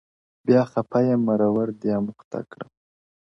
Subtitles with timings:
[0.03, 0.03] o
[0.45, 2.69] بيا خپه يم مرور دي اموخته کړم،